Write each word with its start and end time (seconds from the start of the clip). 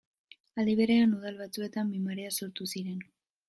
Aldi 0.63 0.73
berean, 0.79 1.13
udal 1.19 1.39
batzuetan 1.43 1.95
bi 1.95 2.03
marea 2.09 2.35
sortu 2.41 2.71
ziren. 2.75 3.09